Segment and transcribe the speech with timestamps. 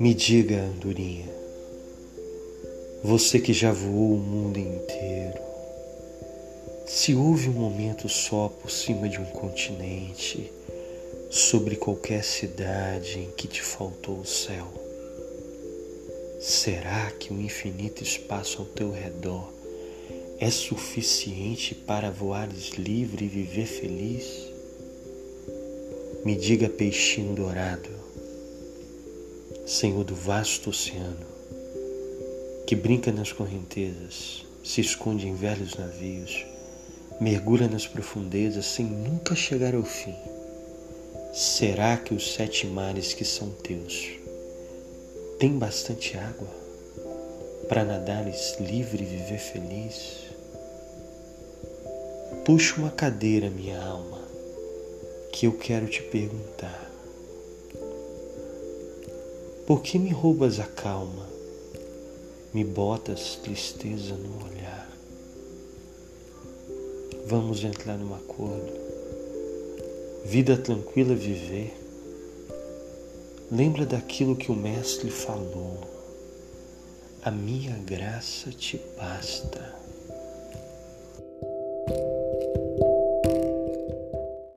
[0.00, 1.28] Me diga, andorinha,
[3.02, 5.40] você que já voou o mundo inteiro,
[6.86, 10.52] se houve um momento só por cima de um continente,
[11.30, 14.66] sobre qualquer cidade em que te faltou o céu,
[16.40, 19.63] será que o infinito espaço ao teu redor
[20.38, 24.52] é suficiente para voares livre e viver feliz?
[26.24, 27.88] Me diga, peixinho dourado,
[29.66, 31.26] Senhor do vasto oceano,
[32.66, 36.44] que brinca nas correntezas, se esconde em velhos navios,
[37.20, 40.14] mergulha nas profundezas sem nunca chegar ao fim.
[41.32, 44.10] Será que os sete mares que são teus
[45.38, 46.63] têm bastante água
[47.68, 50.24] para nadares livre e viver feliz?
[52.44, 54.20] Puxa uma cadeira, minha alma,
[55.32, 56.90] que eu quero te perguntar.
[59.66, 61.26] Por que me roubas a calma?
[62.52, 64.88] Me botas tristeza no olhar.
[67.26, 68.72] Vamos entrar num acordo.
[70.26, 71.74] Vida tranquila viver.
[73.50, 76.03] Lembra daquilo que o Mestre falou.
[77.24, 79.73] A minha graça te basta.